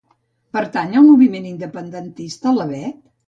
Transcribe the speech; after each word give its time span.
Pertany 0.55 0.95
al 1.01 1.05
moviment 1.09 1.45
independentista 1.51 2.55
la 2.59 2.69
Bet? 2.73 2.99